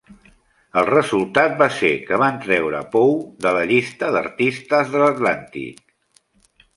El 0.81 0.87
resultat 0.89 1.51
va 1.59 1.67
ser 1.79 1.91
que 2.07 2.17
van 2.23 2.39
treure 2.45 2.79
Poe 2.95 3.11
de 3.47 3.51
la 3.57 3.61
llista 3.73 4.09
d'artistes 4.17 4.89
de 4.95 5.03
l'Atlàntic. 5.03 5.81